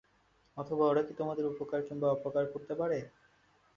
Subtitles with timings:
[0.57, 2.97] অথবা ওরা কি তোমাদের উপকার কিংবা অপকার করতে পারে?